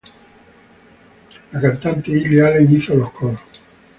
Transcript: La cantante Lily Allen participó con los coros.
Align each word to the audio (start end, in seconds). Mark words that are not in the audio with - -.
La 1.51 1.61
cantante 1.61 2.07
Lily 2.09 2.39
Allen 2.39 2.65
participó 2.65 2.87
con 2.93 2.97
los 3.01 3.11
coros. 3.11 3.39